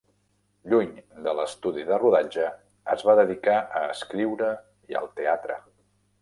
[0.71, 0.87] Lluny
[1.27, 2.47] de l'estudi de rodatge,
[2.95, 4.51] es va dedicar a escriure
[4.95, 5.61] i al teatre.